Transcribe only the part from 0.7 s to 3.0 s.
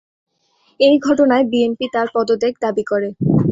এই ঘটনায় বিএনপি তার পদত্যাগ দাবী